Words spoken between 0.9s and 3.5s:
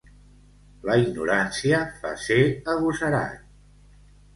ignorància fa ser agosarat.